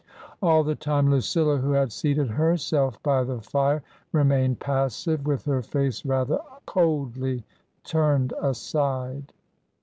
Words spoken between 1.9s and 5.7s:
seated herself by the fire, re mained passive, with her